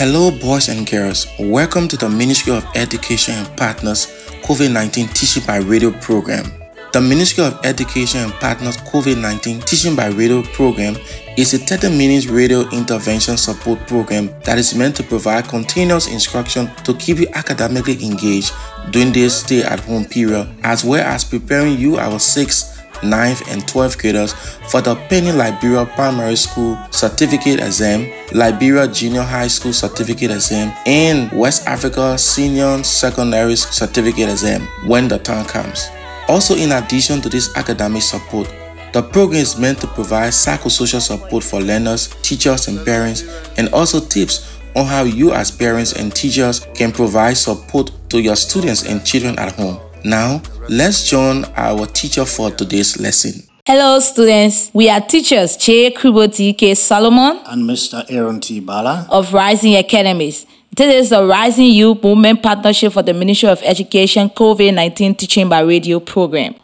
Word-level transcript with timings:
Hello, 0.00 0.30
boys 0.30 0.70
and 0.70 0.90
girls. 0.90 1.26
Welcome 1.38 1.86
to 1.88 1.94
the 1.98 2.08
Ministry 2.08 2.54
of 2.54 2.64
Education 2.74 3.34
and 3.34 3.54
Partners 3.54 4.06
COVID 4.44 4.72
19 4.72 5.08
Teaching 5.08 5.44
by 5.44 5.58
Radio 5.58 5.90
program. 5.90 6.50
The 6.94 7.02
Ministry 7.02 7.44
of 7.44 7.60
Education 7.66 8.20
and 8.20 8.32
Partners 8.32 8.78
COVID 8.78 9.20
19 9.20 9.60
Teaching 9.60 9.94
by 9.94 10.08
Radio 10.08 10.40
program 10.40 10.96
is 11.36 11.52
a 11.52 11.58
30 11.58 11.90
minute 11.98 12.30
radio 12.30 12.66
intervention 12.70 13.36
support 13.36 13.86
program 13.86 14.30
that 14.44 14.56
is 14.56 14.74
meant 14.74 14.96
to 14.96 15.02
provide 15.02 15.48
continuous 15.48 16.06
instruction 16.06 16.74
to 16.84 16.94
keep 16.94 17.18
you 17.18 17.28
academically 17.34 18.02
engaged 18.02 18.54
during 18.92 19.12
this 19.12 19.40
stay 19.40 19.62
at 19.62 19.80
home 19.80 20.06
period, 20.06 20.48
as 20.62 20.82
well 20.82 21.06
as 21.06 21.24
preparing 21.24 21.76
you, 21.76 21.98
our 21.98 22.16
6th 22.16 22.79
9th, 23.02 23.52
and 23.52 23.62
12th 23.62 23.98
graders 23.98 24.32
for 24.70 24.80
the 24.80 24.94
Penny 25.08 25.32
Liberia 25.32 25.86
Primary 25.86 26.36
School 26.36 26.78
Certificate 26.90 27.60
Exam, 27.60 28.10
Liberia 28.32 28.86
Junior 28.86 29.22
High 29.22 29.48
School 29.48 29.72
Certificate 29.72 30.30
Exam, 30.30 30.72
and 30.86 31.30
West 31.32 31.66
Africa 31.66 32.18
Senior 32.18 32.82
Secondary 32.84 33.56
Certificate 33.56 34.28
Exam 34.28 34.62
when 34.86 35.08
the 35.08 35.18
time 35.18 35.46
comes. 35.46 35.88
Also, 36.28 36.54
in 36.54 36.72
addition 36.72 37.20
to 37.20 37.28
this 37.28 37.56
academic 37.56 38.02
support, 38.02 38.52
the 38.92 39.02
program 39.02 39.40
is 39.40 39.58
meant 39.58 39.80
to 39.80 39.86
provide 39.86 40.32
psychosocial 40.32 41.00
support 41.00 41.44
for 41.44 41.60
learners, 41.60 42.08
teachers, 42.22 42.68
and 42.68 42.84
parents, 42.84 43.22
and 43.56 43.68
also 43.72 44.00
tips 44.00 44.58
on 44.76 44.84
how 44.86 45.04
you, 45.04 45.32
as 45.32 45.50
parents 45.50 45.92
and 45.92 46.14
teachers, 46.14 46.66
can 46.74 46.92
provide 46.92 47.36
support 47.36 47.90
to 48.08 48.20
your 48.20 48.36
students 48.36 48.84
and 48.86 49.04
children 49.04 49.38
at 49.38 49.52
home. 49.52 49.80
Now, 50.04 50.42
let's 50.70 51.02
join 51.02 51.44
our 51.56 51.84
teacher 51.84 52.24
for 52.24 52.48
today's 52.52 53.00
lesson. 53.00 53.42
Hello, 53.66 53.98
students. 53.98 54.70
We 54.72 54.88
are 54.88 55.00
teachers 55.00 55.56
Che 55.56 55.90
Kriboti 55.90 56.56
K. 56.56 56.74
Solomon 56.74 57.40
and 57.46 57.68
Mr. 57.68 58.06
Aaron 58.08 58.40
T. 58.40 58.60
Bala 58.60 59.04
of 59.10 59.34
Rising 59.34 59.74
Academies. 59.74 60.46
This 60.76 60.94
is 60.94 61.10
the 61.10 61.26
Rising 61.26 61.66
Youth 61.72 62.04
Movement 62.04 62.44
Partnership 62.44 62.92
for 62.92 63.02
the 63.02 63.12
Ministry 63.12 63.48
of 63.48 63.60
Education 63.64 64.30
COVID 64.30 64.72
19 64.74 65.16
Teaching 65.16 65.48
by 65.48 65.60
Radio 65.60 65.98
program. 65.98 66.54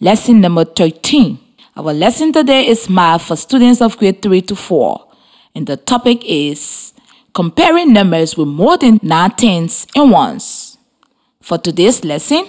Lesson 0.00 0.40
number 0.40 0.64
13. 0.64 1.38
Our 1.76 1.92
lesson 1.92 2.32
today 2.32 2.66
is 2.66 2.90
math 2.90 3.22
for 3.22 3.36
students 3.36 3.80
of 3.80 3.96
grade 3.98 4.20
3 4.20 4.42
to 4.42 4.56
4, 4.56 5.06
and 5.54 5.64
the 5.68 5.76
topic 5.76 6.24
is 6.24 6.92
comparing 7.34 7.92
numbers 7.92 8.36
with 8.36 8.48
more 8.48 8.76
than 8.76 8.98
nine 9.00 9.30
tens 9.30 9.86
and 9.94 10.10
ones. 10.10 10.76
For 11.40 11.56
today's 11.56 12.04
lesson, 12.04 12.44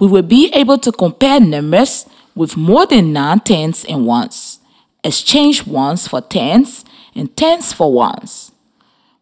we 0.00 0.06
will 0.06 0.22
be 0.22 0.50
able 0.54 0.78
to 0.78 0.90
compare 0.90 1.38
numbers 1.38 2.06
with 2.34 2.56
more 2.56 2.86
than 2.86 3.12
nine 3.12 3.38
tens 3.40 3.84
and 3.84 4.06
ones, 4.06 4.58
exchange 5.04 5.66
ones 5.66 6.08
for 6.08 6.22
tens 6.22 6.84
and 7.14 7.36
tens 7.36 7.72
for 7.72 7.92
ones. 7.92 8.50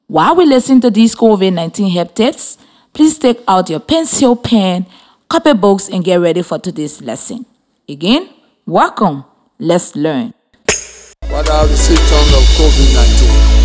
While 0.07 0.37
we 0.37 0.47
listen 0.47 0.81
to 0.83 0.91
these 0.91 1.15
COVID 1.15 1.53
19 1.53 1.91
help 1.91 2.15
tips, 2.15 2.57
please 2.95 3.19
take 3.19 3.41
out 3.49 3.69
your 3.69 3.81
pencil, 3.81 4.37
pen, 4.37 4.87
copybooks, 5.29 5.93
and 5.93 6.05
get 6.05 6.21
ready 6.21 6.43
for 6.43 6.59
today's 6.59 7.03
lesson. 7.03 7.45
Again, 7.89 8.31
welcome. 8.65 9.25
Let's 9.59 9.97
learn. 9.97 10.33
What 11.27 11.51
are 11.51 11.67
the 11.67 11.77
symptoms 11.77 12.33
of 12.33 12.45
COVID 12.57 12.95
19? 12.95 13.59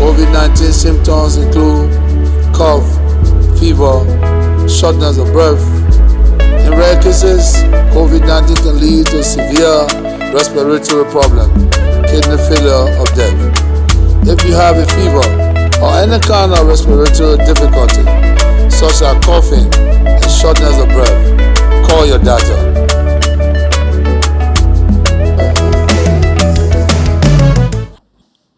COVID 0.00 0.32
19 0.32 0.72
symptoms 0.72 1.36
include 1.36 1.92
cough, 2.54 2.86
fever, 3.58 4.68
shortness 4.68 5.18
of 5.18 5.32
breath. 5.32 5.77
In 6.68 6.76
rare 6.76 7.00
cases, 7.00 7.56
COVID 7.96 8.28
19 8.28 8.56
can 8.56 8.78
lead 8.78 9.06
to 9.06 9.24
severe 9.24 9.86
respiratory 10.36 11.10
problem, 11.10 11.48
kidney 12.04 12.36
failure, 12.44 12.92
or 13.00 13.06
death. 13.16 13.40
If 14.28 14.44
you 14.44 14.52
have 14.52 14.76
a 14.76 14.84
fever 14.84 15.24
or 15.80 15.96
any 15.96 16.20
kind 16.20 16.52
of 16.52 16.66
respiratory 16.68 17.38
difficulty, 17.38 18.04
such 18.68 19.00
as 19.00 19.24
coughing 19.24 19.72
and 19.80 20.30
shortness 20.30 20.76
of 20.78 20.88
breath, 20.88 21.88
call 21.88 22.04
your 22.04 22.18
doctor. 22.18 22.60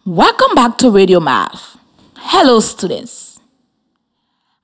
Welcome 0.05 0.57
back 0.57 0.79
to 0.79 0.91
Radio 0.91 1.21
Math. 1.21 1.79
Hello, 2.17 2.59
students. 2.59 3.30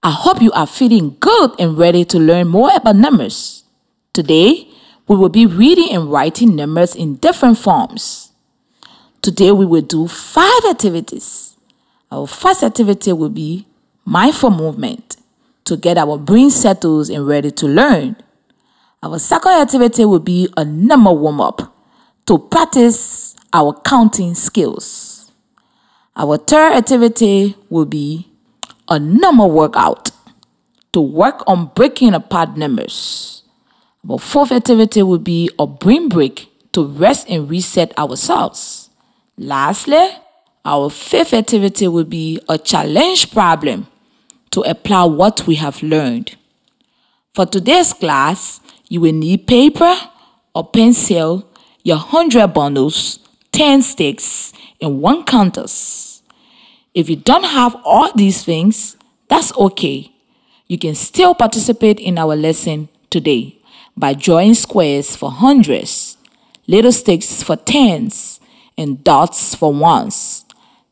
I 0.06 0.10
hope 0.10 0.40
you 0.40 0.52
are 0.52 0.68
feeling 0.68 1.16
good 1.18 1.50
and 1.58 1.76
ready 1.76 2.04
to 2.04 2.18
learn 2.20 2.46
more 2.46 2.70
about 2.72 2.94
numbers. 2.94 3.64
Today, 4.12 4.68
we 5.08 5.16
will 5.16 5.30
be 5.30 5.46
reading 5.46 5.90
and 5.90 6.12
writing 6.12 6.54
numbers 6.54 6.94
in 6.94 7.16
different 7.16 7.58
forms. 7.58 8.30
Today, 9.20 9.50
we 9.50 9.66
will 9.66 9.82
do 9.82 10.06
five 10.06 10.64
activities. 10.70 11.56
Our 12.12 12.28
first 12.28 12.62
activity 12.62 13.12
will 13.14 13.30
be 13.30 13.66
mindful 14.04 14.50
movement 14.50 15.16
to 15.64 15.76
get 15.76 15.98
our 15.98 16.18
brain 16.18 16.50
settled 16.50 17.10
and 17.10 17.26
ready 17.26 17.50
to 17.50 17.66
learn. 17.66 18.14
Our 19.02 19.18
second 19.18 19.54
activity 19.60 20.04
will 20.04 20.20
be 20.20 20.48
a 20.56 20.64
number 20.64 21.10
warm 21.10 21.40
up 21.40 21.76
to 22.26 22.38
practice 22.38 23.34
our 23.52 23.72
counting 23.80 24.36
skills. 24.36 25.32
Our 26.14 26.36
third 26.36 26.74
activity 26.74 27.56
will 27.68 27.86
be 27.86 28.30
a 28.88 28.98
number 28.98 29.47
workout 29.47 30.10
to 30.92 31.00
work 31.00 31.42
on 31.47 31.70
breaking 31.74 32.14
apart 32.14 32.56
numbers. 32.56 33.42
Our 34.08 34.19
fourth 34.19 34.52
activity 34.52 35.02
will 35.02 35.19
be 35.19 35.50
a 35.58 35.66
brain 35.66 36.08
break 36.08 36.48
to 36.72 36.86
rest 36.86 37.28
and 37.28 37.50
reset 37.50 37.97
ourselves. 37.98 38.91
Lastly, 39.36 40.08
our 40.64 40.91
fifth 40.91 41.34
activity 41.34 41.88
will 41.88 42.04
be 42.04 42.41
a 42.48 42.58
challenge 42.58 43.32
problem 43.32 43.86
to 44.50 44.60
apply 44.62 45.04
what 45.04 45.47
we 45.47 45.56
have 45.56 45.82
learned. 45.82 46.36
For 47.34 47.47
today's 47.47 47.92
class, 47.92 48.60
you 48.88 49.00
will 49.00 49.12
need 49.12 49.47
paper 49.47 49.94
or 50.54 50.68
pencil, 50.68 51.50
your 51.82 51.98
100 51.98 52.48
bundles, 52.48 53.18
10 53.53 53.82
sticks, 53.82 54.53
and 54.80 55.00
one 55.00 55.24
counters. 55.24 56.16
If 56.96 57.10
you 57.10 57.16
don't 57.16 57.44
have 57.44 57.76
all 57.84 58.10
these 58.14 58.42
things, 58.42 58.96
that's 59.28 59.54
okay. 59.54 60.10
You 60.66 60.78
can 60.78 60.94
still 60.94 61.34
participate 61.34 62.00
in 62.00 62.16
our 62.16 62.34
lesson 62.34 62.88
today 63.10 63.58
by 63.94 64.14
drawing 64.14 64.54
squares 64.54 65.14
for 65.14 65.30
hundreds, 65.30 66.16
little 66.66 66.90
sticks 66.90 67.42
for 67.42 67.54
tens, 67.54 68.40
and 68.78 69.04
dots 69.04 69.54
for 69.54 69.74
ones. 69.74 70.46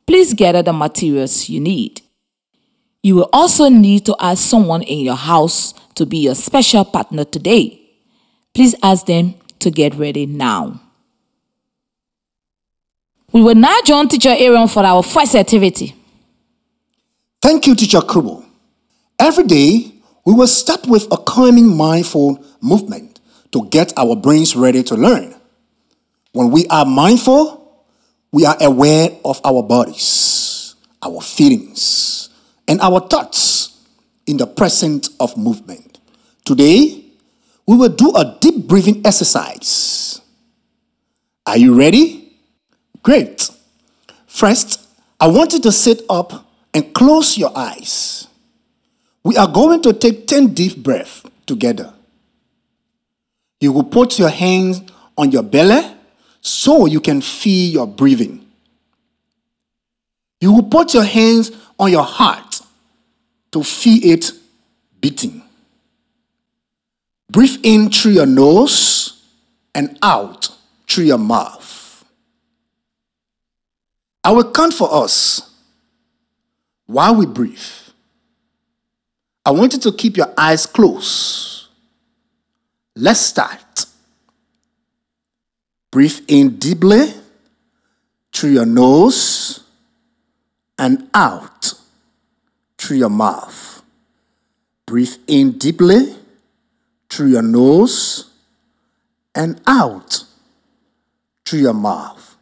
Please 0.06 0.34
gather 0.34 0.62
the 0.62 0.75
materials 0.75 1.48
you 1.48 1.59
need. 1.59 2.03
You 3.03 3.16
will 3.16 3.31
also 3.32 3.70
need 3.70 4.04
to 4.04 4.14
ask 4.20 4.44
someone 4.44 4.82
in 4.82 4.98
your 4.98 5.16
house 5.16 5.72
to 5.94 6.04
be 6.04 6.19
your 6.19 6.34
special 6.34 6.84
partner 6.84 7.25
today. 7.25 7.81
Please 8.53 8.75
ask 8.82 9.06
them 9.06 9.37
to 9.60 9.70
get 9.70 9.94
ready 9.94 10.26
now. 10.26 10.82
We 13.34 13.43
will 13.43 13.56
now 13.56 13.81
join 13.84 14.06
Teacher 14.06 14.33
Aaron 14.39 14.69
for 14.69 14.84
our 14.84 15.03
first 15.03 15.34
activity. 15.34 15.93
Thank 17.43 17.67
you, 17.67 17.75
Teacher 17.75 17.99
Krubo. 17.99 18.45
Every 19.19 19.43
day, 19.43 19.93
we 20.25 20.33
will 20.33 20.47
start 20.47 20.87
with 20.87 21.09
a 21.11 21.17
calming 21.17 21.77
mindful 21.77 22.44
movement 22.61 23.19
to 23.50 23.67
get 23.71 23.93
our 23.99 24.15
brains 24.15 24.55
ready 24.55 24.84
to 24.84 24.94
learn. 24.94 25.34
When 26.31 26.53
we 26.53 26.69
are 26.69 26.84
mindful, 26.84 27.84
we 28.31 28.47
are 28.47 28.56
aware 28.61 29.11
of 29.25 29.41
our 29.44 29.65
bodies, 29.65 30.77
our 31.03 31.21
feelings, 31.21 32.28
and 32.69 32.81
our 32.81 33.00
thoughts 33.00 33.84
in 34.28 34.37
the 34.37 34.47
present 34.47 35.09
of 35.19 35.37
movement. 35.37 35.99
Today, 36.44 37.05
we 37.67 37.77
will 37.77 37.89
do 37.89 38.14
a 38.14 38.38
deep 38.41 38.69
breathing 38.69 39.05
exercise. 39.05 40.20
Are 41.44 41.58
you 41.58 41.76
ready? 41.76 42.24
Great. 43.05 43.51
First, 44.27 44.81
I 45.21 45.29
want 45.29 45.53
you 45.53 45.61
to 45.61 45.71
sit 45.71 46.03
up 46.11 46.51
and 46.73 46.93
close 46.93 47.39
your 47.39 47.56
eyes. 47.56 48.27
We 49.23 49.37
are 49.37 49.47
going 49.47 49.83
to 49.83 49.93
take 49.93 50.27
10 50.27 50.55
deep 50.55 50.83
breaths 50.83 51.23
together. 51.47 51.93
You 53.61 53.73
will 53.73 53.85
put 53.85 54.19
your 54.19 54.31
hands 54.31 54.83
on 55.17 55.31
your 55.31 55.43
belly 55.43 55.83
so 56.41 56.87
you 56.87 57.01
can 57.01 57.21
feel 57.21 57.73
your 57.73 57.87
breathing. 57.87 58.45
You 60.41 60.53
will 60.53 60.65
put 60.65 60.93
your 60.95 61.05
hands 61.05 61.53
on 61.79 61.93
your 61.93 62.03
heart 62.03 62.61
to 63.53 63.62
feel 63.62 64.01
it 64.03 64.33
beating. 65.01 65.43
Breathe 67.31 67.59
in 67.62 67.91
through 67.91 68.12
your 68.12 68.27
nose 68.27 69.23
and 69.75 69.99
out 70.03 70.49
through 70.89 71.05
your 71.05 71.19
mouth. 71.19 71.63
I 74.25 74.31
will 74.32 74.50
count 74.50 74.73
for 74.73 74.88
us 75.05 75.50
while 76.87 77.15
we 77.15 77.26
breathe. 77.26 77.59
I 79.44 79.50
want 79.50 79.75
you 79.75 79.79
to 79.81 79.93
keep 79.93 80.17
your 80.17 80.32
eyes 80.38 80.65
closed. 80.65 81.69
Let's 82.97 83.21
start. 83.21 83.85
Breathe 85.91 86.21
in 86.26 86.56
deeply 86.56 87.12
through 88.32 88.50
your 88.50 88.67
nose 88.67 89.62
and 90.79 91.09
out 91.12 91.75
through 92.79 92.97
your 92.97 93.11
mouth. 93.11 93.82
Breathe 94.87 95.15
in 95.27 95.53
deeply 95.59 96.17
through 97.11 97.29
your 97.29 97.43
nose 97.43 98.31
and 99.35 99.61
out 99.67 100.25
through 101.44 101.61
your 101.61 101.75
mouth. 101.75 102.33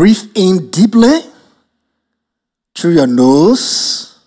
Breathe 0.00 0.30
in 0.34 0.70
deeply 0.70 1.20
through 2.74 2.92
your 2.92 3.06
nose 3.06 4.18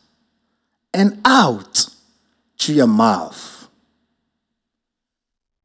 and 0.93 1.19
out 1.25 1.87
through 2.59 2.75
your 2.75 2.85
mouth. 2.85 3.67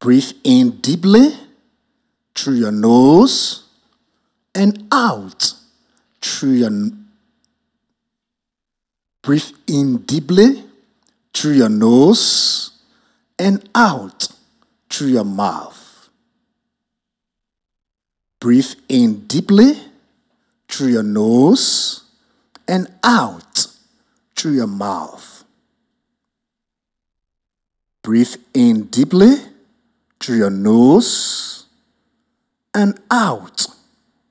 Breathe 0.00 0.32
in 0.44 0.80
deeply 0.80 1.36
through 2.34 2.54
your 2.54 2.72
nose 2.72 3.64
and 4.54 4.88
out 4.90 5.52
through 6.22 6.52
your 6.52 6.90
breathe 9.20 9.50
in 9.66 9.98
deeply 10.06 10.64
through 11.34 11.52
your 11.52 11.68
nose 11.68 12.70
and 13.38 13.68
out 13.74 14.28
through 14.88 15.08
your 15.08 15.24
mouth. 15.24 16.08
Breathe 18.40 18.72
in 18.88 19.26
deeply 19.26 19.87
through 20.78 20.86
your 20.86 21.02
nose 21.02 22.04
and 22.68 22.86
out 23.02 23.66
through 24.36 24.52
your 24.52 24.68
mouth. 24.68 25.42
Breathe 28.02 28.36
in 28.54 28.84
deeply 28.84 29.34
through 30.20 30.36
your 30.36 30.50
nose 30.50 31.66
and 32.72 32.96
out 33.10 33.66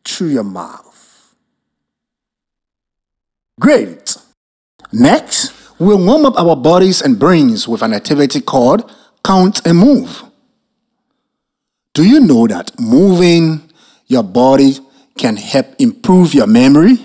through 0.05 0.29
your 0.29 0.45
mouth. 0.45 1.35
Great. 3.59 4.15
Next, 4.93 5.51
we'll 5.77 5.97
warm 5.97 6.25
up 6.25 6.39
our 6.39 6.55
bodies 6.55 7.01
and 7.01 7.19
brains 7.19 7.67
with 7.67 7.81
an 7.81 7.93
activity 7.93 8.39
called 8.39 8.89
Count 9.21 9.65
and 9.65 9.79
Move. 9.79 10.23
Do 11.93 12.07
you 12.07 12.21
know 12.21 12.47
that 12.47 12.79
moving 12.79 13.69
your 14.05 14.23
body 14.23 14.77
can 15.17 15.35
help 15.37 15.67
improve 15.79 16.33
your 16.33 16.47
memory? 16.47 16.97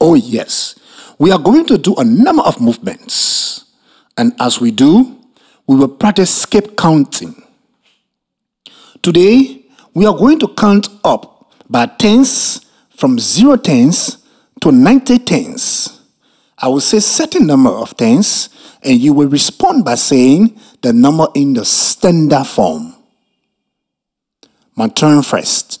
Oh, 0.00 0.14
yes. 0.14 0.78
We 1.18 1.30
are 1.32 1.38
going 1.38 1.66
to 1.66 1.76
do 1.76 1.94
a 1.96 2.04
number 2.04 2.42
of 2.42 2.60
movements. 2.60 3.66
And 4.16 4.32
as 4.40 4.60
we 4.60 4.70
do, 4.70 5.18
we 5.66 5.76
will 5.76 5.88
practice 5.88 6.34
skip 6.34 6.76
counting. 6.76 7.42
Today, 9.02 9.64
we 9.94 10.06
are 10.06 10.16
going 10.16 10.38
to 10.40 10.48
count 10.48 10.88
up 11.04 11.52
by 11.68 11.86
tens 11.86 12.64
from 12.90 13.18
0 13.18 13.56
tens 13.56 14.26
to 14.60 14.72
90 14.72 15.18
tens. 15.20 16.00
I 16.58 16.68
will 16.68 16.80
say 16.80 17.00
certain 17.00 17.46
number 17.46 17.70
of 17.70 17.96
tens 17.96 18.50
and 18.82 18.98
you 18.98 19.14
will 19.14 19.28
respond 19.28 19.84
by 19.84 19.94
saying 19.94 20.58
the 20.82 20.92
number 20.92 21.28
in 21.34 21.54
the 21.54 21.64
standard 21.64 22.44
form. 22.46 22.94
My 24.76 24.88
turn 24.88 25.22
first. 25.22 25.80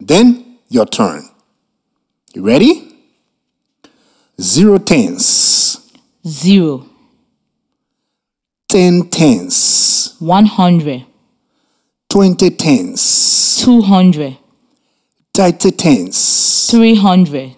Then 0.00 0.58
your 0.68 0.86
turn. 0.86 1.28
You 2.34 2.42
ready? 2.42 2.96
Zero 4.40 4.78
tens. 4.78 5.90
Zero. 6.26 6.86
Ten 8.68 9.08
tens. 9.08 10.14
One 10.18 10.46
hundred. 10.46 11.04
Twenty 12.08 12.50
tens. 12.50 13.62
Two 13.64 13.82
hundred. 13.82 14.36
Thirty 15.34 15.70
tens. 15.72 16.70
Three 16.70 16.94
hundred. 16.94 17.56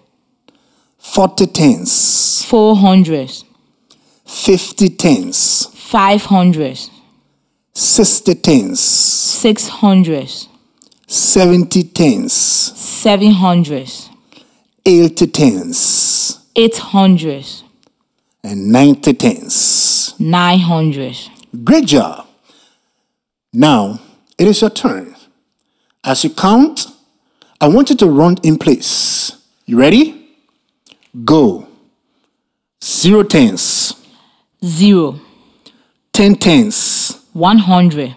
Forty 0.97 1.45
tens. 1.45 2.43
Four 2.45 2.75
hundred. 2.77 3.31
Fifty 4.25 4.89
tens. 4.89 5.67
Five 5.73 6.25
hundred. 6.25 6.79
Sixty 7.73 8.35
tens. 8.35 8.79
Six 8.79 9.67
hundred. 9.67 10.29
Seventy 11.11 11.83
tens. 11.83 12.31
Seven 12.31 13.31
hundred. 13.31 13.91
Eighty 14.85 15.27
tens. 15.27 16.39
Eight 16.55 16.77
hundred. 16.77 17.45
And 18.45 18.71
ninety 18.71 19.13
tens. 19.13 20.15
Nine 20.17 20.59
hundred. 20.59 21.17
Great 21.65 21.87
job. 21.87 22.27
Now 23.51 23.99
it 24.37 24.47
is 24.47 24.61
your 24.61 24.69
turn. 24.69 25.13
As 26.01 26.23
you 26.23 26.29
count, 26.29 26.87
I 27.59 27.67
want 27.67 27.89
you 27.89 27.97
to 27.97 28.05
run 28.05 28.37
in 28.41 28.57
place. 28.57 29.33
You 29.65 29.77
ready? 29.79 30.29
Go. 31.25 31.67
Zero 32.81 33.23
tens. 33.23 33.95
Zero. 34.63 35.19
Ten 36.13 36.35
tens. 36.35 37.19
One 37.33 37.57
hundred. 37.57 38.15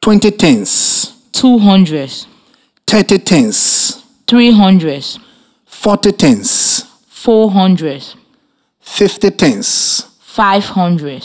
Twenty 0.00 0.32
tens. 0.32 0.89
Two 1.32 1.58
hundred. 1.58 2.10
Thirty 2.86 3.18
tens. 3.18 4.04
Three 4.26 4.50
hundred. 4.52 5.04
Forty 5.64 6.12
tens. 6.12 6.82
Four 7.06 7.50
hundred. 7.50 8.02
Fifty 8.80 9.30
tens. 9.30 10.06
Five 10.20 10.64
hundred. 10.64 11.24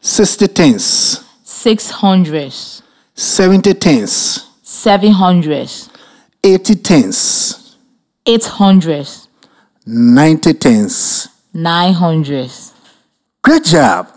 Sixty 0.00 0.48
tens. 0.48 1.24
Six 1.44 1.90
hundred. 1.90 2.52
Seventy 3.14 3.74
tens. 3.74 4.46
Seven 4.62 5.12
hundred. 5.12 5.70
Eighty 6.44 6.74
tens. 6.74 7.76
Eight 8.26 8.44
hundred. 8.44 9.08
Ninety 9.86 10.54
tens. 10.54 11.28
Nine 11.52 11.94
hundred. 11.94 12.50
Great 13.42 13.64
job. 13.64 14.08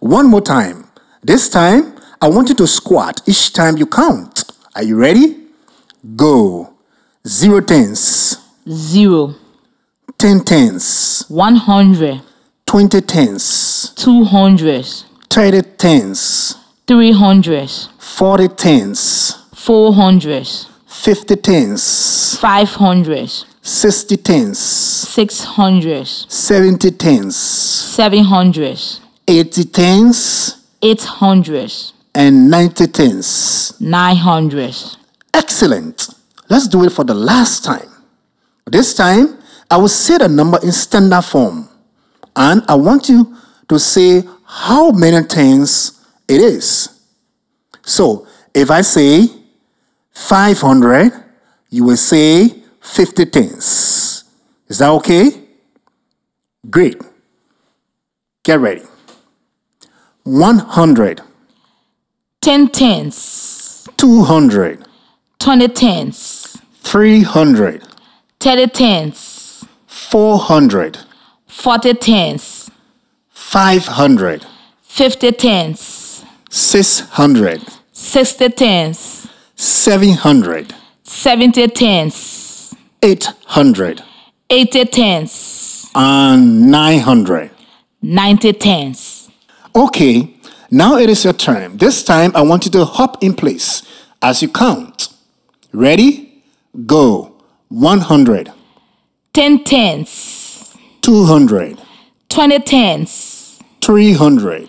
One 0.00 0.28
more 0.28 0.40
time. 0.40 0.86
This 1.22 1.48
time, 1.48 1.96
I 2.22 2.28
want 2.28 2.48
you 2.48 2.54
to 2.56 2.66
squat 2.66 3.20
each 3.26 3.52
time 3.52 3.76
you 3.76 3.86
count. 3.86 4.39
Are 4.80 4.82
you 4.82 4.96
ready? 4.96 5.36
Go. 6.16 6.72
Zero 7.28 7.60
tens. 7.60 8.38
Zero. 8.66 9.34
Ten 10.16 10.42
tens. 10.42 11.26
One 11.28 11.56
hundred. 11.56 12.22
Twenty 12.64 13.02
tens. 13.02 13.92
Two 13.94 14.24
hundred. 14.24 14.86
Thirty 15.28 15.60
tens. 15.76 16.56
Three 16.86 17.12
hundred. 17.12 17.68
Forty 17.98 18.48
tens. 18.48 19.36
Four 19.54 19.92
hundred. 19.92 20.48
Fifty 20.86 21.36
tens. 21.36 22.38
Five 22.38 22.70
hundred. 22.70 23.30
Sixty 23.60 24.16
tens. 24.16 24.58
Six 24.58 25.44
hundred. 25.44 26.06
Seventy 26.06 26.90
tens. 26.90 27.36
Seven 27.36 28.24
hundred. 28.24 28.80
Eighty 29.28 29.64
tens. 29.64 30.56
Eight 30.80 31.02
hundred. 31.02 31.70
And 32.14 32.50
ninety 32.50 32.86
tens. 32.86 33.80
Nine 33.80 34.16
hundred. 34.16 34.74
Excellent. 35.32 36.08
Let's 36.48 36.66
do 36.66 36.84
it 36.84 36.90
for 36.90 37.04
the 37.04 37.14
last 37.14 37.64
time. 37.64 37.88
This 38.66 38.94
time, 38.94 39.38
I 39.70 39.76
will 39.76 39.88
say 39.88 40.18
the 40.18 40.28
number 40.28 40.58
in 40.62 40.72
standard 40.72 41.22
form. 41.22 41.68
And 42.34 42.62
I 42.68 42.74
want 42.74 43.08
you 43.08 43.36
to 43.68 43.78
say 43.78 44.24
how 44.44 44.90
many 44.90 45.24
tens 45.26 46.04
it 46.28 46.40
is. 46.40 46.88
So, 47.82 48.26
if 48.52 48.70
I 48.70 48.80
say 48.80 49.28
500, 50.12 51.12
you 51.70 51.84
will 51.84 51.96
say 51.96 52.62
50 52.80 53.26
tens. 53.26 54.24
Is 54.68 54.78
that 54.78 54.90
okay? 54.90 55.30
Great. 56.68 57.00
Get 58.42 58.58
ready. 58.58 58.82
100, 60.24 61.22
Ten 62.40 62.68
tens. 62.68 63.86
200, 63.98 64.86
Twenty 65.38 65.68
tens. 65.68 66.56
300, 66.82 67.82
Thirty 68.38 68.66
tens. 68.66 69.64
400, 69.86 70.98
Forty 71.46 71.92
tens. 71.94 72.70
500, 73.30 74.46
Fifty 74.82 75.32
tens. 75.32 76.24
600, 76.48 77.62
Sixty 77.92 78.48
tens. 78.48 79.28
700, 79.56 80.74
Seventy 81.04 81.68
tens. 81.68 82.74
800, 83.02 84.02
Eighty 84.48 84.84
tens. 84.86 85.90
and 85.94 86.70
900. 86.70 87.50
Ninety 88.02 88.52
tens. 88.54 89.28
Okay, 89.76 90.34
now 90.70 90.96
it 90.96 91.10
is 91.10 91.24
your 91.24 91.32
turn. 91.32 91.76
This 91.76 92.02
time 92.04 92.32
I 92.34 92.42
want 92.42 92.64
you 92.64 92.70
to 92.72 92.84
hop 92.84 93.22
in 93.22 93.34
place 93.34 93.82
as 94.22 94.42
you 94.42 94.48
count. 94.48 95.08
Ready? 95.72 96.42
Go. 96.86 97.32
100, 97.68 98.52
Ten 99.32 99.62
tens. 99.64 100.76
200, 101.02 101.78
Twenty 102.28 102.58
tens. 102.58 103.60
300, 103.80 104.68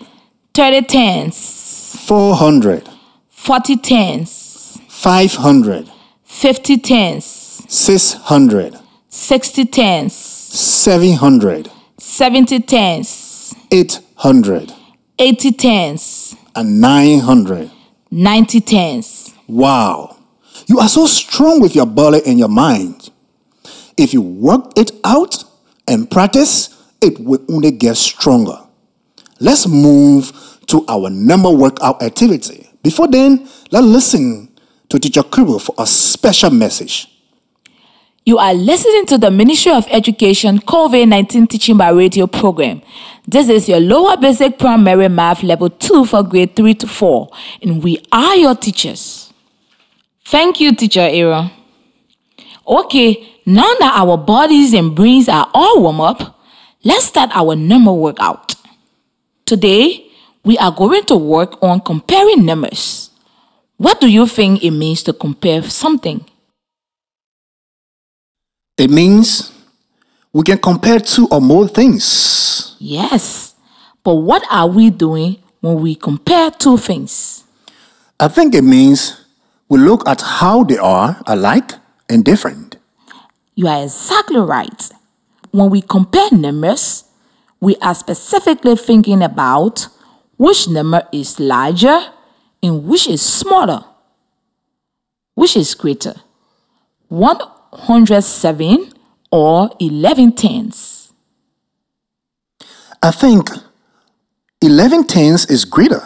Thirty 0.54 0.82
tens. 0.82 1.96
400, 2.06 2.88
Forty 3.28 3.76
tens. 3.76 4.78
500, 4.88 5.90
Fifty 6.24 6.76
tens. 6.78 7.24
600, 7.68 8.78
Sixty 9.08 9.64
tens. 9.64 10.12
700, 10.14 11.70
70 11.98 12.60
tens, 12.60 13.54
800, 13.70 14.72
80 15.22 15.52
tens, 15.52 16.34
and 16.56 16.80
900. 16.80 17.70
90 18.10 18.60
tens. 18.60 19.32
Wow. 19.46 20.16
You 20.66 20.80
are 20.80 20.88
so 20.88 21.06
strong 21.06 21.60
with 21.60 21.76
your 21.76 21.86
body 21.86 22.20
and 22.26 22.40
your 22.40 22.48
mind. 22.48 23.08
If 23.96 24.12
you 24.12 24.20
work 24.20 24.72
it 24.76 24.90
out 25.04 25.44
and 25.86 26.10
practice, 26.10 26.76
it 27.00 27.20
will 27.20 27.38
only 27.48 27.70
get 27.70 27.96
stronger. 27.98 28.58
Let's 29.38 29.68
move 29.68 30.32
to 30.66 30.84
our 30.88 31.08
number 31.08 31.50
workout 31.50 32.02
activity. 32.02 32.68
Before 32.82 33.06
then, 33.06 33.48
let's 33.70 33.86
listen 33.86 34.52
to 34.88 34.98
Teacher 34.98 35.22
Kubo 35.22 35.60
for 35.60 35.76
a 35.78 35.86
special 35.86 36.50
message. 36.50 37.11
You 38.24 38.38
are 38.38 38.54
listening 38.54 39.06
to 39.06 39.18
the 39.18 39.32
Ministry 39.32 39.72
of 39.72 39.84
Education 39.90 40.60
COVID 40.60 41.08
19 41.08 41.48
Teaching 41.48 41.76
by 41.76 41.90
Radio 41.90 42.28
program. 42.28 42.80
This 43.26 43.48
is 43.48 43.68
your 43.68 43.80
lower 43.80 44.16
basic 44.16 44.60
primary 44.60 45.08
math 45.08 45.42
level 45.42 45.68
2 45.68 46.04
for 46.04 46.22
grade 46.22 46.54
3 46.54 46.72
to 46.74 46.86
4, 46.86 47.28
and 47.62 47.82
we 47.82 48.00
are 48.12 48.36
your 48.36 48.54
teachers. 48.54 49.32
Thank 50.24 50.60
you, 50.60 50.72
Teacher 50.72 51.00
Aaron. 51.00 51.50
Okay, 52.64 53.28
now 53.44 53.74
that 53.80 53.94
our 53.96 54.16
bodies 54.16 54.72
and 54.72 54.94
brains 54.94 55.28
are 55.28 55.50
all 55.52 55.82
warm 55.82 56.00
up, 56.00 56.38
let's 56.84 57.06
start 57.06 57.30
our 57.34 57.56
number 57.56 57.92
workout. 57.92 58.54
Today, 59.46 60.06
we 60.44 60.56
are 60.58 60.70
going 60.70 61.02
to 61.06 61.16
work 61.16 61.60
on 61.60 61.80
comparing 61.80 62.44
numbers. 62.44 63.10
What 63.78 64.00
do 64.00 64.06
you 64.06 64.28
think 64.28 64.62
it 64.62 64.70
means 64.70 65.02
to 65.02 65.12
compare 65.12 65.64
something? 65.64 66.24
It 68.82 68.90
means 68.90 69.52
we 70.32 70.42
can 70.42 70.58
compare 70.58 70.98
two 70.98 71.28
or 71.30 71.40
more 71.40 71.68
things. 71.68 72.74
Yes, 72.80 73.54
but 74.02 74.16
what 74.16 74.42
are 74.50 74.66
we 74.66 74.90
doing 74.90 75.36
when 75.60 75.80
we 75.80 75.94
compare 75.94 76.50
two 76.50 76.76
things? 76.78 77.44
I 78.18 78.26
think 78.26 78.56
it 78.56 78.64
means 78.64 79.24
we 79.68 79.78
look 79.78 80.08
at 80.08 80.20
how 80.20 80.64
they 80.64 80.78
are 80.78 81.22
alike 81.28 81.74
and 82.08 82.24
different. 82.24 82.74
You 83.54 83.68
are 83.68 83.84
exactly 83.84 84.40
right. 84.40 84.90
When 85.52 85.70
we 85.70 85.82
compare 85.82 86.32
numbers, 86.32 87.04
we 87.60 87.76
are 87.76 87.94
specifically 87.94 88.74
thinking 88.74 89.22
about 89.22 89.86
which 90.36 90.66
number 90.66 91.06
is 91.12 91.38
larger 91.38 92.00
and 92.60 92.82
which 92.88 93.06
is 93.06 93.22
smaller, 93.22 93.84
which 95.36 95.56
is 95.56 95.72
greater. 95.76 96.16
107 97.72 98.92
or 99.30 99.70
11 99.80 100.32
tens. 100.32 101.12
I 103.02 103.10
think 103.10 103.50
11 104.60 105.06
tens 105.06 105.46
is 105.46 105.64
greater. 105.64 106.02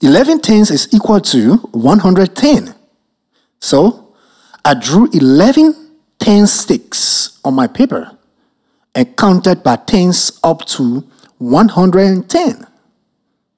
11 0.00 0.40
tens 0.40 0.70
is 0.70 0.88
equal 0.92 1.20
to 1.20 1.56
110. 1.72 2.74
So 3.60 4.14
I 4.64 4.74
drew 4.74 5.08
11 5.12 5.88
10 6.18 6.46
sticks 6.46 7.38
on 7.44 7.54
my 7.54 7.66
paper 7.66 8.10
and 8.94 9.16
counted 9.16 9.62
by 9.62 9.76
tens 9.76 10.38
up 10.42 10.64
to 10.66 11.04
110. 11.38 12.66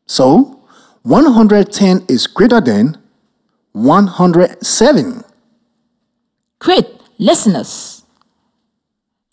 So 0.06 0.60
110 1.02 2.04
is 2.08 2.26
greater 2.26 2.60
than 2.60 2.98
107. 3.72 5.24
Great, 6.60 6.86
listeners. 7.18 8.04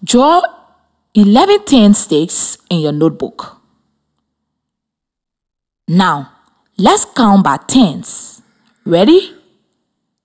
Draw 0.04 0.42
11 1.14 1.66
10 1.66 1.94
sticks 1.94 2.58
in 2.70 2.80
your 2.80 2.92
notebook. 2.94 3.58
Now, 5.88 6.32
let's 6.78 7.06
count 7.06 7.44
by 7.44 7.58
tens. 7.58 8.42
Ready? 8.86 9.34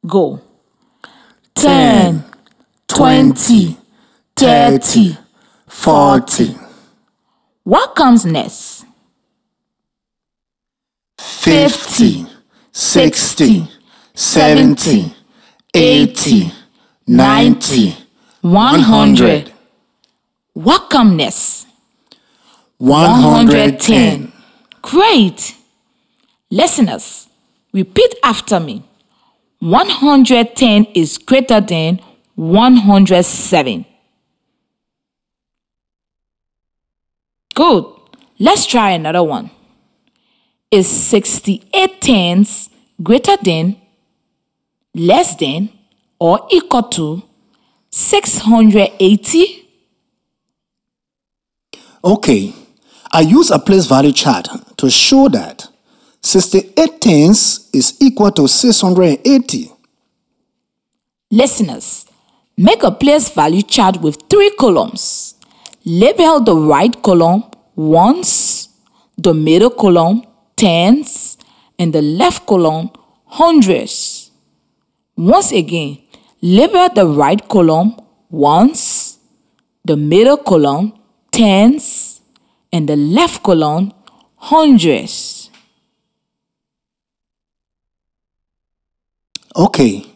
Go. 0.06 0.40
10, 1.54 2.24
20, 2.88 3.76
30, 4.36 5.16
40, 5.66 6.56
What 7.64 7.94
comes 7.94 8.24
next? 8.24 8.84
50, 11.18 12.26
60, 12.72 13.68
70, 14.14 15.14
80, 15.74 16.52
90, 17.06 17.96
100, 18.42 19.52
What 20.54 20.90
comes 20.90 21.66
110. 22.78 24.32
Great. 24.82 25.56
Listeners, 26.50 27.28
repeat 27.72 28.14
after 28.22 28.58
me. 28.58 28.82
110 29.60 30.86
is 30.94 31.18
greater 31.18 31.60
than 31.60 32.00
107. 32.34 33.84
Good. 37.54 37.84
Let's 38.38 38.66
try 38.66 38.90
another 38.90 39.22
one. 39.22 39.50
Is 40.70 40.88
68 40.88 42.00
tens 42.00 42.70
greater 43.00 43.36
than, 43.36 43.76
less 44.94 45.36
than, 45.36 45.68
or 46.22 46.46
equal 46.50 46.84
to 46.84 47.20
680? 47.90 49.68
Okay, 52.04 52.54
I 53.10 53.22
use 53.22 53.50
a 53.50 53.58
place 53.58 53.86
value 53.86 54.12
chart 54.12 54.48
to 54.76 54.88
show 54.88 55.28
that 55.30 55.66
68 56.20 57.00
tens 57.00 57.68
is 57.74 57.96
equal 58.00 58.30
to 58.30 58.46
680. 58.46 59.72
Listeners, 61.32 62.06
make 62.56 62.84
a 62.84 62.92
place 62.92 63.28
value 63.30 63.62
chart 63.62 64.00
with 64.00 64.22
three 64.30 64.50
columns. 64.50 65.34
Label 65.84 66.38
the 66.40 66.54
right 66.54 67.02
column 67.02 67.42
ones, 67.74 68.68
the 69.18 69.34
middle 69.34 69.70
column 69.70 70.22
tens, 70.54 71.36
and 71.80 71.92
the 71.92 72.02
left 72.02 72.46
column 72.46 72.90
hundreds. 73.26 74.30
Once 75.16 75.50
again, 75.50 75.98
label 76.42 76.88
the 76.88 77.06
right 77.06 77.48
column 77.48 77.96
ones, 78.28 79.18
the 79.84 79.96
middle 79.96 80.36
column 80.36 80.92
tens, 81.30 82.20
and 82.72 82.88
the 82.88 82.96
left 82.96 83.42
column 83.42 83.92
hundreds. 84.36 85.50
Okay, 89.54 90.06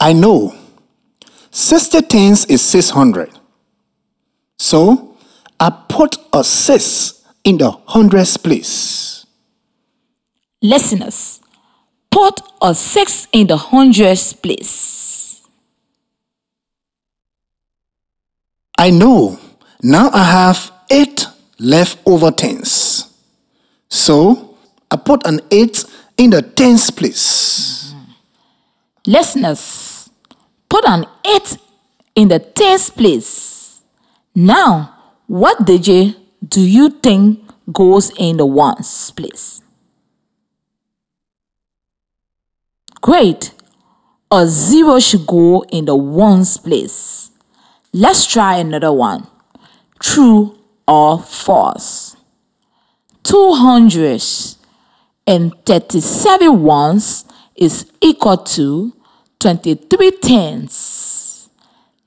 I 0.00 0.12
know 0.12 0.54
60 1.50 2.02
tens 2.02 2.44
is 2.46 2.62
600. 2.62 3.30
So 4.58 5.16
I 5.58 5.70
put 5.88 6.16
a 6.32 6.44
6 6.44 7.22
in 7.44 7.58
the 7.58 7.70
hundreds 7.86 8.36
place. 8.36 9.26
Listeners, 10.60 11.40
put 12.10 12.40
a 12.60 12.74
6 12.74 13.28
in 13.32 13.46
the 13.46 13.56
hundreds 13.56 14.32
place. 14.32 15.04
I 18.76 18.90
know 18.90 19.38
now 19.82 20.10
I 20.12 20.24
have 20.24 20.72
8 20.90 21.26
leftover 21.58 22.30
tens. 22.30 23.12
So 23.88 24.56
I 24.90 24.96
put 24.96 25.26
an 25.26 25.40
8 25.50 25.84
in 26.16 26.30
the 26.30 26.42
tens 26.42 26.90
place. 26.90 27.94
Listeners, 29.06 30.10
put 30.68 30.84
an 30.88 31.06
8 31.24 31.58
in 32.16 32.28
the 32.28 32.38
tens 32.38 32.90
place. 32.90 33.82
Now, 34.34 34.96
what 35.26 35.64
digit 35.64 36.16
do 36.48 36.60
you 36.60 36.90
think 36.90 37.40
goes 37.72 38.10
in 38.18 38.36
the 38.36 38.46
ones 38.46 39.10
place? 39.12 39.62
Great. 43.00 43.52
A 44.30 44.46
zero 44.46 44.98
should 44.98 45.26
go 45.26 45.62
in 45.68 45.84
the 45.84 45.94
ones 45.94 46.56
place. 46.56 47.30
Let's 47.96 48.26
try 48.26 48.56
another 48.56 48.92
one. 48.92 49.28
True 50.00 50.58
or 50.88 51.22
false? 51.22 52.16
Two 53.22 53.52
hundreds 53.54 54.58
and 55.28 55.54
37 55.64 56.60
ones 56.60 57.24
is 57.54 57.88
equal 58.00 58.38
to 58.38 58.92
23 59.38 60.10
tens. 60.20 61.48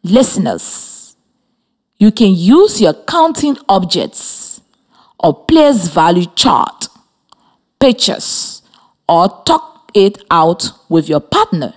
Listeners, 0.04 1.16
you 1.98 2.12
can 2.12 2.34
use 2.36 2.82
your 2.82 2.94
counting 2.94 3.58
objects 3.70 4.60
or 5.18 5.46
place 5.46 5.88
value 5.88 6.28
chart, 6.36 6.90
pictures, 7.80 8.62
or 9.08 9.30
talk 9.46 9.90
it 9.94 10.22
out 10.30 10.70
with 10.90 11.08
your 11.08 11.22
partner. 11.22 11.74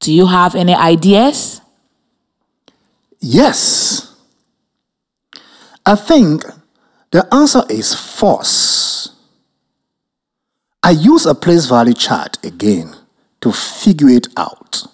Do 0.00 0.14
you 0.14 0.28
have 0.28 0.54
any 0.54 0.74
ideas? 0.74 1.60
Yes. 3.20 4.16
I 5.84 5.94
think 5.94 6.44
the 7.10 7.26
answer 7.32 7.62
is 7.68 7.94
false. 7.94 9.14
I 10.82 10.90
use 10.90 11.26
a 11.26 11.34
place 11.34 11.66
value 11.66 11.94
chart 11.94 12.44
again 12.44 12.94
to 13.40 13.52
figure 13.52 14.08
it 14.08 14.28
out. 14.36 14.86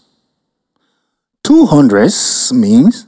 Two 1.45 1.67
hundreds 1.67 2.53
means 2.53 3.07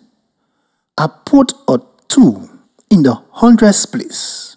I 0.96 1.08
put 1.08 1.52
a 1.68 1.80
2 2.08 2.48
in 2.90 3.02
the 3.02 3.14
hundreds 3.32 3.86
place. 3.86 4.56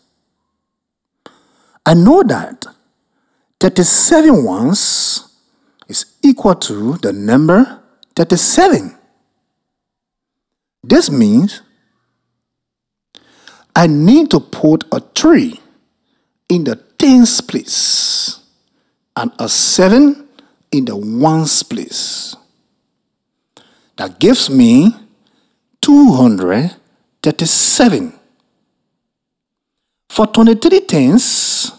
I 1.86 1.94
know 1.94 2.24
that 2.24 2.66
37 3.60 4.44
ones 4.44 5.38
is 5.88 6.06
equal 6.24 6.56
to 6.56 6.98
the 6.98 7.14
number 7.14 7.82
37. 8.16 8.98
This 10.84 11.12
means 11.12 11.62
I 13.76 13.88
need 13.88 14.32
to 14.32 14.40
put 14.40 14.86
a 14.92 15.00
3 15.00 15.60
in 16.50 16.64
the 16.66 16.76
tens 16.98 17.42
place 17.42 18.40
and 19.16 19.32
a 19.40 19.48
7 19.48 20.28
in 20.72 20.86
the 20.86 20.96
ones 20.96 21.62
place. 21.64 22.36
That 23.98 24.20
gives 24.20 24.50
me 24.50 24.96
237. 25.82 28.14
For 30.10 30.28
23 30.28 30.80
tens, 30.82 31.72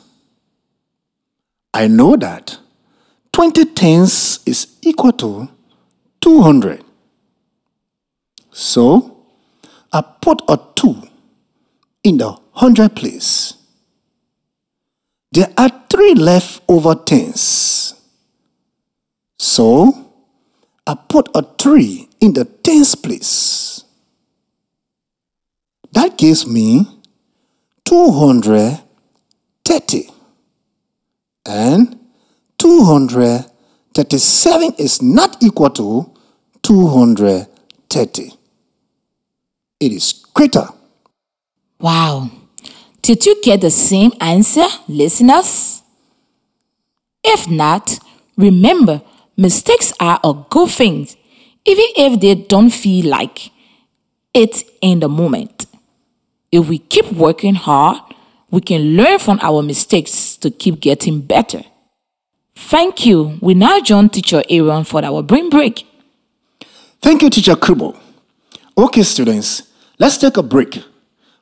I 1.74 1.88
know 1.88 2.16
that 2.16 2.58
20 3.32 3.64
tens 3.66 4.40
is 4.46 4.66
equal 4.82 5.12
to 5.12 5.48
200. 6.20 6.84
So, 8.52 9.24
I 9.92 10.02
put 10.02 10.42
a 10.46 10.60
2 10.76 11.02
in 12.04 12.18
the 12.18 12.30
100 12.32 12.94
place. 12.94 13.54
There 15.32 15.52
are 15.56 15.70
three 15.88 16.14
leftover 16.14 16.94
tens. 16.94 17.94
So, 19.38 20.12
I 20.86 20.94
put 20.94 21.30
a 21.34 21.42
3 21.42 22.08
in 22.20 22.34
the 22.34 22.44
tens 22.44 22.94
place. 22.94 23.82
That 25.92 26.18
gives 26.18 26.46
me 26.46 26.86
230. 27.84 30.10
And 31.46 31.98
237 32.58 34.74
is 34.78 35.02
not 35.02 35.42
equal 35.42 35.70
to 35.70 36.12
230. 36.62 38.32
It 39.82 39.90
is 39.90 40.12
greater. 40.32 40.68
Wow. 41.80 42.30
Did 43.02 43.26
you 43.26 43.42
get 43.42 43.62
the 43.62 43.70
same 43.70 44.12
answer, 44.20 44.66
listeners? 44.86 45.82
If 47.24 47.50
not, 47.50 47.98
remember 48.36 49.02
mistakes 49.36 49.92
are 49.98 50.20
a 50.22 50.34
good 50.50 50.70
thing, 50.70 51.08
even 51.64 51.84
if 51.96 52.20
they 52.20 52.36
don't 52.36 52.70
feel 52.70 53.10
like 53.10 53.50
it 54.32 54.62
in 54.80 55.00
the 55.00 55.08
moment. 55.08 55.66
If 56.52 56.68
we 56.68 56.78
keep 56.78 57.10
working 57.10 57.56
hard, 57.56 57.98
we 58.52 58.60
can 58.60 58.96
learn 58.96 59.18
from 59.18 59.40
our 59.42 59.64
mistakes 59.64 60.36
to 60.36 60.50
keep 60.52 60.78
getting 60.78 61.22
better. 61.22 61.62
Thank 62.54 63.04
you. 63.04 63.36
We 63.40 63.54
now 63.54 63.80
join 63.80 64.10
Teacher 64.10 64.44
Aaron 64.48 64.84
for 64.84 65.04
our 65.04 65.24
brain 65.24 65.50
break. 65.50 65.84
Thank 67.00 67.22
you, 67.22 67.30
Teacher 67.30 67.56
Kubo. 67.56 67.96
Okay, 68.78 69.02
students, 69.02 69.71
let's 69.98 70.18
take 70.18 70.36
a 70.36 70.42
break 70.42 70.82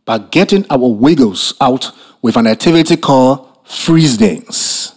by 0.05 0.19
getting 0.19 0.65
our 0.71 0.89
wiggles 0.89 1.55
out 1.61 1.91
with 2.23 2.37
an 2.37 2.47
activity 2.47 2.97
called 2.97 3.47
freeze 3.65 4.17
dance. 4.17 4.95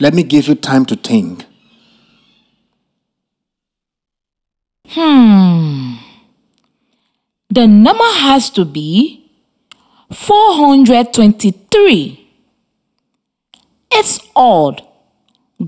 Let 0.00 0.14
me 0.14 0.22
give 0.22 0.48
you 0.48 0.54
time 0.54 0.86
to 0.86 0.96
think. 0.96 1.44
Hmm. 4.88 5.96
The 7.50 7.66
number 7.66 8.02
has 8.02 8.48
to 8.50 8.64
be 8.64 9.30
423. 10.10 12.30
It's 13.92 14.18
odd, 14.34 14.82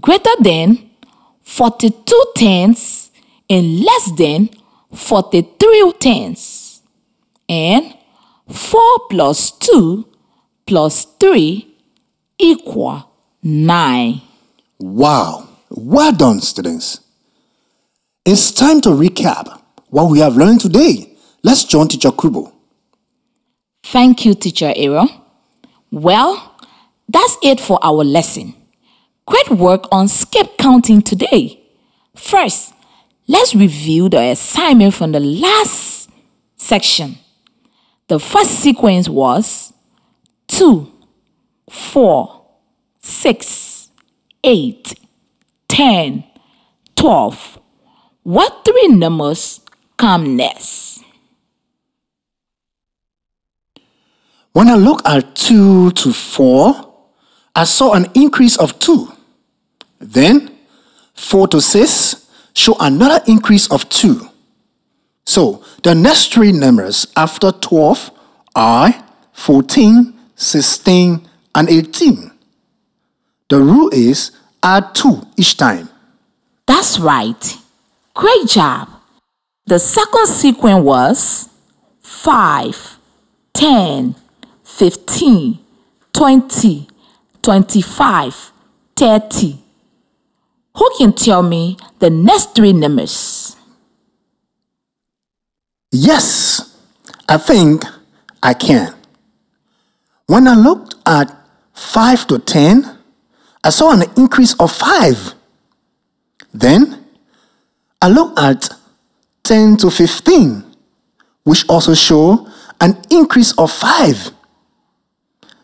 greater 0.01 0.31
than 0.41 0.89
42 1.43 2.25
tenths 2.37 3.11
and 3.51 3.85
less 3.85 4.11
than 4.17 4.49
43 4.95 5.93
tenths. 6.01 6.81
And 7.51 7.95
4 8.49 8.81
plus 9.11 9.51
2 9.51 10.07
plus 10.67 11.05
3 11.21 11.67
equal 12.39 13.11
9. 13.43 14.21
Wow. 14.79 15.49
Well 15.71 16.13
done, 16.13 16.41
students. 16.41 17.01
It's 18.25 18.51
time 18.53 18.81
to 18.83 18.91
recap 18.91 19.61
what 19.89 20.11
we 20.11 20.19
have 20.19 20.37
learned 20.37 20.61
today. 20.61 21.13
Let's 21.43 21.65
join 21.65 21.89
Teacher 21.89 22.11
Kubo. 22.11 22.53
Thank 23.85 24.25
you, 24.25 24.35
Teacher 24.35 24.73
Aaron. 24.75 25.09
Well, 25.93 26.57
that's 27.09 27.37
it 27.43 27.61
for 27.61 27.79
our 27.83 28.03
lesson. 28.05 28.55
Great 29.27 29.51
work 29.51 29.85
on 29.93 30.09
skip 30.09 30.59
counting 30.59 31.03
today. 31.03 31.61
First, 32.17 32.75
let's 33.29 33.55
review 33.55 34.09
the 34.09 34.21
assignment 34.23 34.95
from 34.95 35.13
the 35.13 35.21
last 35.21 36.11
section. 36.57 37.19
The 38.09 38.19
first 38.19 38.51
sequence 38.53 39.09
was 39.09 39.73
2, 40.49 40.93
4, 41.71 42.43
6, 43.01 43.91
8, 44.45 44.95
10, 45.69 46.25
12. 46.95 47.59
What 48.23 48.65
three 48.65 48.89
numbers 48.89 49.61
come 49.97 50.37
next? 50.37 51.03
When 54.53 54.69
I 54.69 54.75
look 54.75 55.07
at 55.07 55.35
2 55.37 55.91
to 55.91 56.13
4, 56.13 56.95
I 57.55 57.65
saw 57.65 57.93
an 57.93 58.07
increase 58.15 58.57
of 58.57 58.79
2. 58.79 59.13
Then 59.99 60.51
4 61.15 61.49
to 61.49 61.61
6 61.61 62.27
show 62.55 62.75
another 62.81 63.23
increase 63.27 63.71
of 63.71 63.89
2. 63.89 64.29
So 65.27 65.63
the 65.83 65.95
next 65.95 66.33
three 66.33 66.53
numbers 66.53 67.07
after 67.17 67.53
12 67.53 68.11
are 68.55 68.95
14, 69.33 70.16
16, 70.37 71.29
and 71.55 71.69
18. 71.69 72.31
The 73.49 73.61
rule 73.61 73.91
is 73.93 74.33
add 74.63 74.95
2 74.95 75.23
each 75.37 75.57
time. 75.57 75.89
That's 76.67 76.99
right. 76.99 77.57
Great 78.15 78.49
job. 78.49 78.89
The 79.67 79.79
second 79.79 80.27
sequence 80.27 80.85
was 80.85 81.49
5, 82.01 82.99
10, 83.53 84.15
15, 84.65 85.59
20, 86.13 86.89
25, 87.43 88.53
30. 88.97 89.59
Who 90.77 90.91
can 90.99 91.13
tell 91.13 91.43
me 91.43 91.77
the 91.99 92.11
next 92.11 92.55
three 92.55 92.73
numbers? 92.73 93.57
Yes, 95.91 96.77
I 97.29 97.39
think 97.39 97.85
I 98.43 98.55
can. 98.55 98.96
When 100.27 100.49
I 100.49 100.55
looked 100.55 100.97
at 101.07 101.33
5 101.75 102.27
to 102.29 102.39
10, 102.39 102.99
I 103.63 103.71
saw 103.71 103.93
an 103.93 104.05
increase 104.17 104.55
of 104.55 104.73
5. 104.73 105.35
Then 106.53 107.05
I 108.03 108.09
looked 108.09 108.39
at 108.39 108.69
10 109.45 109.77
to 109.79 109.91
15, 109.91 110.65
which 111.45 111.65
also 111.69 111.95
show 111.95 112.49
an 112.81 113.01
increase 113.11 113.53
of 113.53 113.71
5. 113.71 114.31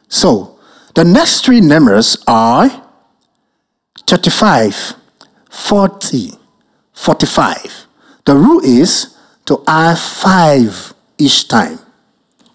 So 0.09 0.59
the 0.95 1.05
next 1.05 1.45
three 1.45 1.61
numbers 1.61 2.17
are 2.27 2.71
35, 4.07 4.95
40, 5.51 6.33
45. 6.93 7.87
The 8.25 8.37
rule 8.37 8.61
is 8.65 9.17
to 9.47 9.63
add 9.67 9.99
5 9.99 10.95
each 11.19 11.49
time. 11.49 11.79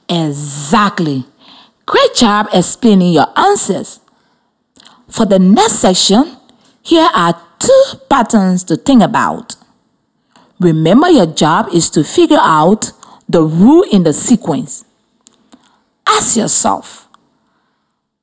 Exactly. 0.07 1.25
Great 1.87 2.13
job 2.15 2.47
explaining 2.53 3.13
your 3.13 3.27
answers. 3.37 4.01
For 5.07 5.25
the 5.25 5.39
next 5.39 5.79
section, 5.79 6.35
here 6.83 7.09
are 7.15 7.41
two 7.59 7.83
patterns 8.09 8.65
to 8.65 8.75
think 8.75 9.01
about. 9.01 9.55
Remember, 10.59 11.09
your 11.09 11.25
job 11.25 11.69
is 11.73 11.89
to 11.91 12.03
figure 12.03 12.41
out 12.41 12.91
the 13.29 13.41
rule 13.41 13.85
in 13.89 14.03
the 14.03 14.11
sequence. 14.11 14.83
Ask 16.05 16.35
yourself, 16.35 17.07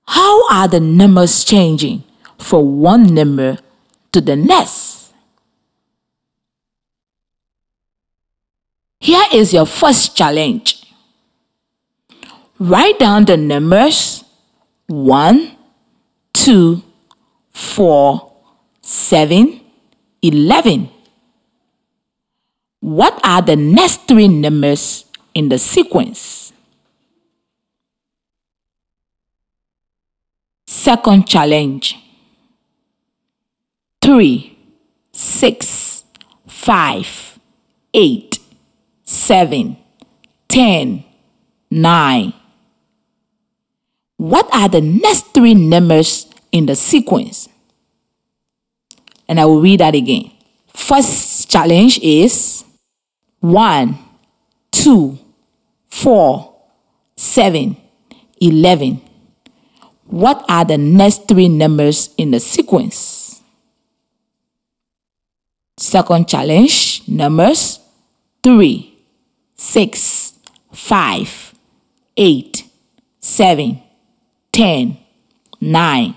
how 0.07 0.47
are 0.51 0.69
the 0.69 0.81
numbers 0.81 1.43
changing 1.43 2.05
from 2.39 2.81
one 2.81 3.15
number 3.15 3.59
to 4.13 4.21
the 4.21 4.37
next? 4.37 5.15
Here 9.01 9.25
is 9.33 9.55
your 9.55 9.67
first 9.67 10.15
challenge. 10.15 10.84
Write 12.61 13.01
down 13.01 13.25
the 13.25 13.37
numbers 13.37 14.23
1, 14.87 15.57
2, 16.35 16.83
4, 17.51 18.33
7, 18.81 19.61
11. 20.23 20.89
What 22.79 23.19
are 23.25 23.43
the 23.43 23.57
next 23.57 24.07
three 24.07 24.29
numbers 24.29 25.05
in 25.35 25.49
the 25.49 25.59
sequence? 25.59 26.53
Second 30.69 31.27
challenge 31.27 31.99
3, 34.01 34.57
6, 35.11 36.05
5, 36.47 37.39
8, 37.95 38.39
7, 39.03 39.77
10, 40.47 41.05
9. 41.71 42.33
What 44.17 44.49
are 44.55 44.69
the 44.69 44.81
next 44.81 45.35
three 45.35 45.55
numbers 45.55 46.27
in 46.53 46.67
the 46.67 46.77
sequence? 46.77 47.49
And 49.29 49.41
I 49.41 49.45
will 49.47 49.61
read 49.61 49.81
that 49.81 49.95
again. 49.95 50.31
First 50.69 51.51
challenge 51.51 51.99
is 52.01 52.65
1, 53.41 53.99
2, 54.73 55.19
4, 55.89 56.55
7, 57.17 57.77
11. 58.41 59.01
What 60.07 60.45
are 60.49 60.65
the 60.65 60.79
next 60.79 61.27
three 61.29 61.49
numbers 61.49 62.15
in 62.17 62.31
the 62.31 62.41
sequence? 62.41 63.43
Second 65.77 66.29
challenge 66.29 67.03
numbers 67.09 67.81
3, 68.43 68.95
6, 69.57 70.39
5, 70.73 71.55
8, 72.17 72.65
7, 73.21 73.84
10, 74.55 74.97
9. 75.61 76.15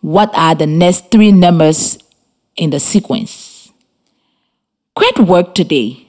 What 0.00 0.30
are 0.34 0.54
the 0.54 0.66
next 0.66 1.10
three 1.10 1.30
numbers 1.30 1.98
in 2.56 2.70
the 2.70 2.80
sequence? 2.80 3.70
Great 4.94 5.18
work 5.18 5.54
today. 5.54 6.08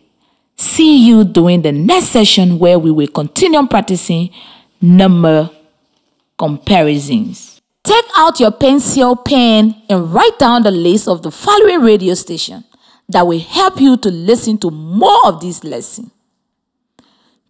See 0.56 1.06
you 1.06 1.26
during 1.26 1.64
the 1.64 1.74
next 1.74 2.08
session 2.08 2.60
where 2.60 2.80
we 2.80 2.92
will 2.92 3.10
continue 3.10 3.68
practicing 3.68 4.30
number 4.82 5.50
comparisons. 6.40 7.62
Take 7.84 8.06
out 8.16 8.40
your 8.40 8.52
pencil, 8.52 9.18
pen, 9.18 9.76
and 9.90 10.14
write 10.14 10.40
down 10.40 10.64
the 10.64 10.72
list 10.72 11.10
of 11.10 11.24
the 11.24 11.32
following 11.32 11.82
radio 11.82 12.14
station 12.14 12.64
that 13.10 13.28
will 13.28 13.40
help 13.42 13.82
you 13.82 13.98
to 13.98 14.10
listen 14.10 14.58
to 14.60 14.72
more 14.72 15.28
of 15.28 15.42
this 15.42 15.66
lesson. 15.66 16.10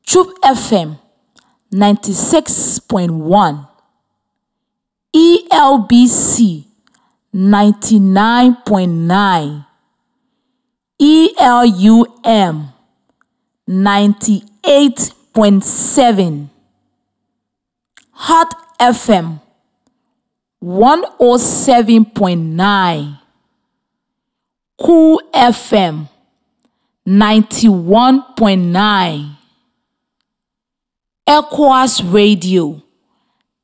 Truth 0.04 0.42
FM 0.42 0.98
96.1, 1.72 3.68
ELBC 5.14 6.66
99.9, 7.34 9.66
ELUM 11.00 12.74
98.7, 13.70 16.48
Hot 18.12 18.54
FM 18.80 19.40
107.9, 20.64 23.20
Cool 24.80 25.20
FM 25.34 26.08
91.9, 27.08 29.37
Equas 31.28 32.02
Radio 32.02 32.82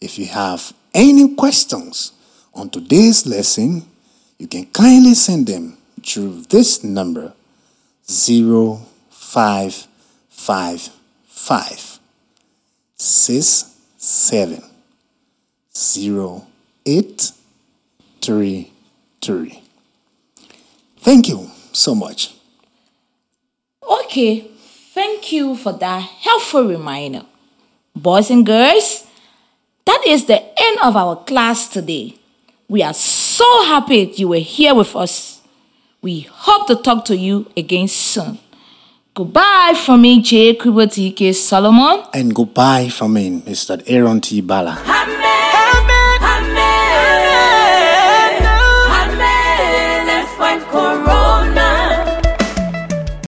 if 0.00 0.18
you 0.18 0.26
have 0.26 0.72
any 0.94 1.34
questions 1.34 2.12
on 2.54 2.70
today's 2.70 3.26
lesson, 3.26 3.86
you 4.38 4.46
can 4.46 4.66
kindly 4.66 5.14
send 5.14 5.46
them 5.46 5.76
through 6.04 6.42
this 6.48 6.82
number 6.82 7.34
zero 8.08 8.80
five 9.10 9.86
five 10.28 10.88
five. 11.26 11.98
Six 12.96 13.69
seven 14.02 14.64
zero 15.76 16.46
eight 16.86 17.32
three 18.22 18.72
three. 19.20 19.62
Thank 20.96 21.28
you 21.28 21.50
so 21.72 21.94
much. 21.94 22.34
Okay, 23.82 24.50
thank 24.94 25.32
you 25.32 25.54
for 25.54 25.74
that 25.74 26.00
helpful 26.00 26.64
reminder. 26.66 27.26
Boys 27.94 28.30
and 28.30 28.46
girls, 28.46 29.06
that 29.84 30.02
is 30.06 30.24
the 30.24 30.40
end 30.40 30.78
of 30.82 30.96
our 30.96 31.16
class 31.24 31.68
today. 31.68 32.16
We 32.68 32.82
are 32.82 32.94
so 32.94 33.64
happy 33.64 34.12
you 34.16 34.28
were 34.28 34.36
here 34.36 34.74
with 34.74 34.96
us. 34.96 35.42
We 36.00 36.20
hope 36.20 36.68
to 36.68 36.76
talk 36.76 37.04
to 37.06 37.16
you 37.16 37.50
again 37.54 37.88
soon. 37.88 38.38
Goodbye 39.14 39.74
from 39.84 40.02
me, 40.02 40.22
J. 40.22 40.54
Kubo 40.54 40.86
TK 40.86 41.34
Solomon. 41.34 42.04
And 42.14 42.32
goodbye 42.34 42.88
from 42.88 43.14
me, 43.14 43.40
Mr. 43.40 43.82
Aaron 43.86 44.20
T. 44.20 44.40
Bala. 44.40 44.78
Amen. 44.86 45.99